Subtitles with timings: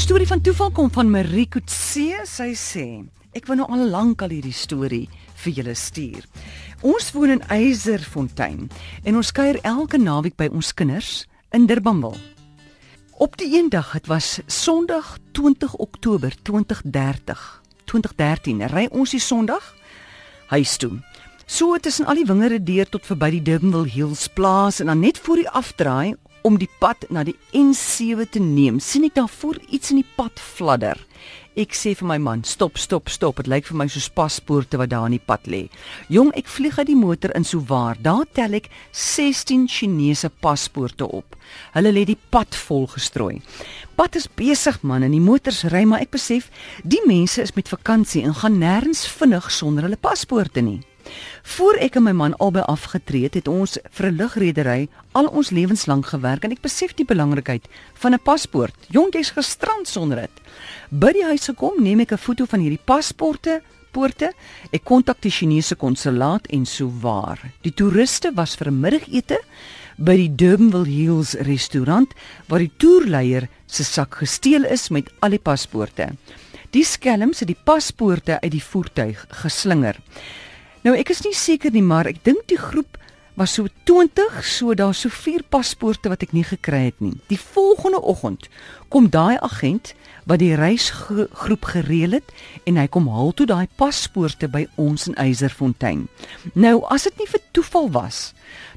[0.00, 2.22] Ons storie van toeval kom van Marie Kutse.
[2.24, 2.84] Sy sê,
[3.36, 5.10] ek wou nou al lank al hierdie storie
[5.42, 6.24] vir julle stuur.
[6.88, 8.70] Ons woon in Eyserfontein
[9.04, 12.16] en ons kuier elke naweek by ons kinders in Durbanville.
[13.20, 17.44] Op die eendag, dit was Sondag 20 Oktober 2030.
[17.92, 19.68] 2013 ry ons die Sondag
[20.48, 20.94] huis toe.
[21.44, 25.20] So tussen al die wingerde deur tot verby die Durbanville Hills plaas en dan net
[25.20, 29.60] voor die afdraai om die pad na die N7 te neem, sien ek daar voor
[29.68, 30.98] iets in die pad fladder.
[31.58, 33.36] Ek sê vir my man, "Stop, stop, stop.
[33.36, 35.68] Dit lyk vir my soos paspoorte wat daar in die pad lê."
[36.08, 37.96] Jong, ek vlieg uit die motor in so waar.
[38.00, 41.36] Daar tel ek 16 Chinese paspoorte op.
[41.72, 43.42] Hulle lê die pad vol gestrooi.
[43.96, 46.50] Pad is besig man en die motors ry, maar ek besef
[46.84, 50.80] die mense is met vakansie en gaan nêrens vinnig sonder hulle paspoorte nie.
[51.42, 55.50] Voor ek en my man albei afgetree het, het ons vir 'n lugredery al ons
[55.50, 58.74] lewens lank gewerk en ek besef die belangrikheid van 'n paspoort.
[58.88, 60.40] Jong, jy's gestrand sonder dit.
[60.90, 63.62] By die huis gekom, neem ek 'n foto van hierdie paspoorte
[63.92, 64.32] poorte.
[64.72, 67.40] Ek kontak die Chinese konsulaat en so waar.
[67.64, 69.40] Die toeriste was vir 'n middagete
[69.98, 72.12] by die Durbanville Hills restaurant
[72.48, 76.16] waar die toerleier se sak gesteel is met al die paspoorte.
[76.70, 79.96] Die skelms het die paspoorte uit die voertuig geslinger.
[80.80, 82.96] Nou ek is nie seker nie, maar ek dink die groep
[83.40, 87.14] was so 20, so daar so vier paspoorte wat ek nie gekry het nie.
[87.28, 88.48] Die volgende oggend
[88.92, 89.94] kom daai agent
[90.28, 92.32] wat die reisgroep gereël het
[92.68, 96.06] en hy kom haal toe daai paspoorte by ons in Eyserfontein.
[96.54, 98.20] Nou as dit nie vir toeval was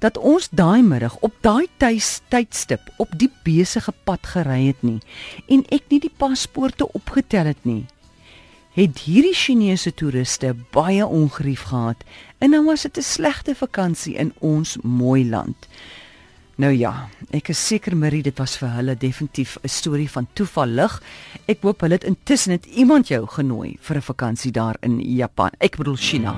[0.00, 5.00] dat ons daai middag op daai tydstip op die besige pad gery het nie
[5.48, 7.84] en ek nie die paspoorte opgetel het nie
[8.76, 12.04] het hierdie Chinese toeriste baie ongerief gehad
[12.38, 15.68] en nou was dit 'n slegte vakansie in ons mooi land.
[16.60, 21.02] Nou ja, ek is seker Marie dit was vir hulle definitief 'n storie van toevallig.
[21.46, 25.50] Ek hoop hulle het intussen het iemand jou genooi vir 'n vakansie daar in Japan.
[25.58, 26.36] Ek bedoel China.